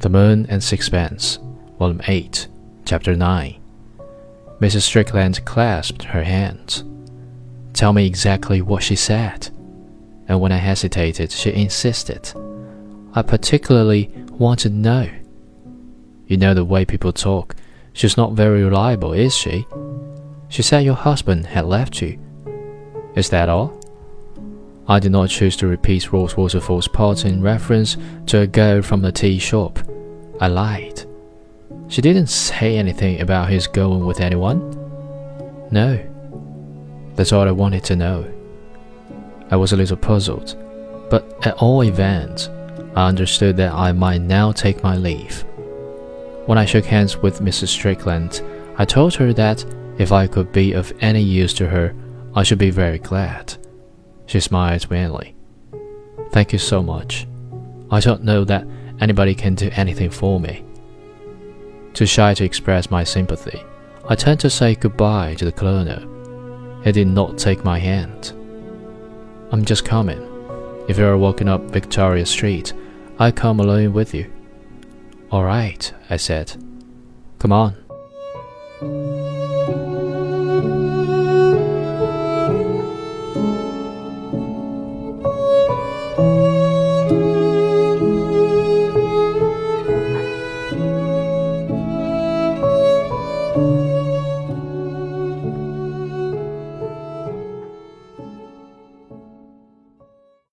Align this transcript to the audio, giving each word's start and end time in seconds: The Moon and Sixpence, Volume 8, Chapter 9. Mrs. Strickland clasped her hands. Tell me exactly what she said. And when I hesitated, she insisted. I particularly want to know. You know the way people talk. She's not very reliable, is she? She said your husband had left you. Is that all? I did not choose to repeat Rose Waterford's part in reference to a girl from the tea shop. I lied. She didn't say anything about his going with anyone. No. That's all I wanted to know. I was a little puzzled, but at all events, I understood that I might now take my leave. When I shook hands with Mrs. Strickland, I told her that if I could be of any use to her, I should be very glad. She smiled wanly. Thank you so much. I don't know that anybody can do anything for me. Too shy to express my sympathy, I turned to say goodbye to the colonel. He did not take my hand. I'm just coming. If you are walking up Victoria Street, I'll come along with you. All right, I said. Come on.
The 0.00 0.08
Moon 0.08 0.46
and 0.48 0.62
Sixpence, 0.62 1.40
Volume 1.76 2.00
8, 2.06 2.46
Chapter 2.84 3.16
9. 3.16 3.60
Mrs. 4.60 4.82
Strickland 4.82 5.44
clasped 5.44 6.04
her 6.04 6.22
hands. 6.22 6.84
Tell 7.72 7.92
me 7.92 8.06
exactly 8.06 8.62
what 8.62 8.84
she 8.84 8.94
said. 8.94 9.48
And 10.28 10.40
when 10.40 10.52
I 10.52 10.58
hesitated, 10.58 11.32
she 11.32 11.52
insisted. 11.52 12.32
I 13.12 13.22
particularly 13.22 14.12
want 14.30 14.60
to 14.60 14.70
know. 14.70 15.10
You 16.28 16.36
know 16.36 16.54
the 16.54 16.64
way 16.64 16.84
people 16.84 17.12
talk. 17.12 17.56
She's 17.92 18.16
not 18.16 18.34
very 18.34 18.62
reliable, 18.62 19.12
is 19.12 19.34
she? 19.36 19.66
She 20.48 20.62
said 20.62 20.84
your 20.84 20.94
husband 20.94 21.46
had 21.46 21.64
left 21.64 22.00
you. 22.00 22.20
Is 23.16 23.30
that 23.30 23.48
all? 23.48 23.77
I 24.90 24.98
did 24.98 25.12
not 25.12 25.28
choose 25.28 25.54
to 25.56 25.66
repeat 25.66 26.12
Rose 26.12 26.34
Waterford's 26.34 26.88
part 26.88 27.26
in 27.26 27.42
reference 27.42 27.98
to 28.26 28.40
a 28.40 28.46
girl 28.46 28.80
from 28.80 29.02
the 29.02 29.12
tea 29.12 29.38
shop. 29.38 29.78
I 30.40 30.48
lied. 30.48 31.04
She 31.88 32.00
didn't 32.00 32.28
say 32.28 32.78
anything 32.78 33.20
about 33.20 33.50
his 33.50 33.66
going 33.66 34.06
with 34.06 34.20
anyone. 34.20 34.70
No. 35.70 36.02
That's 37.16 37.32
all 37.32 37.46
I 37.46 37.50
wanted 37.50 37.84
to 37.84 37.96
know. 37.96 38.32
I 39.50 39.56
was 39.56 39.72
a 39.72 39.76
little 39.76 39.96
puzzled, 39.98 40.56
but 41.10 41.46
at 41.46 41.54
all 41.56 41.84
events, 41.84 42.48
I 42.96 43.08
understood 43.08 43.58
that 43.58 43.74
I 43.74 43.92
might 43.92 44.22
now 44.22 44.52
take 44.52 44.82
my 44.82 44.96
leave. 44.96 45.44
When 46.46 46.56
I 46.56 46.64
shook 46.64 46.86
hands 46.86 47.18
with 47.18 47.40
Mrs. 47.40 47.68
Strickland, 47.68 48.40
I 48.78 48.86
told 48.86 49.14
her 49.16 49.34
that 49.34 49.66
if 49.98 50.12
I 50.12 50.26
could 50.26 50.50
be 50.50 50.72
of 50.72 50.94
any 51.02 51.22
use 51.22 51.52
to 51.54 51.68
her, 51.68 51.94
I 52.34 52.42
should 52.42 52.58
be 52.58 52.70
very 52.70 52.98
glad. 52.98 53.57
She 54.28 54.40
smiled 54.40 54.88
wanly. 54.90 55.34
Thank 56.32 56.52
you 56.52 56.58
so 56.58 56.82
much. 56.82 57.26
I 57.90 57.98
don't 57.98 58.22
know 58.22 58.44
that 58.44 58.66
anybody 59.00 59.34
can 59.34 59.54
do 59.54 59.70
anything 59.72 60.10
for 60.10 60.38
me. 60.38 60.62
Too 61.94 62.04
shy 62.04 62.34
to 62.34 62.44
express 62.44 62.90
my 62.90 63.04
sympathy, 63.04 63.64
I 64.06 64.14
turned 64.14 64.40
to 64.40 64.50
say 64.50 64.74
goodbye 64.74 65.34
to 65.36 65.46
the 65.46 65.52
colonel. 65.52 66.82
He 66.84 66.92
did 66.92 67.08
not 67.08 67.38
take 67.38 67.64
my 67.64 67.78
hand. 67.78 68.32
I'm 69.50 69.64
just 69.64 69.86
coming. 69.86 70.20
If 70.88 70.98
you 70.98 71.06
are 71.06 71.16
walking 71.16 71.48
up 71.48 71.62
Victoria 71.62 72.26
Street, 72.26 72.74
I'll 73.18 73.32
come 73.32 73.60
along 73.60 73.94
with 73.94 74.12
you. 74.12 74.30
All 75.30 75.44
right, 75.44 75.90
I 76.10 76.18
said. 76.18 76.52
Come 77.38 77.52
on. 77.52 77.87